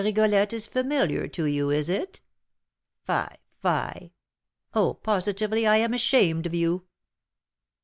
Rigolette 0.03 0.51
is 0.53 0.65
familiar 0.65 1.27
to 1.27 1.45
you, 1.45 1.69
is 1.69 1.87
it? 1.87 2.21
Fie, 3.05 3.35
fie! 3.61 4.13
Oh, 4.73 4.95
positively 4.95 5.67
I 5.67 5.77
am 5.77 5.93
ashamed 5.93 6.47
of 6.47 6.55
you!" 6.55 6.87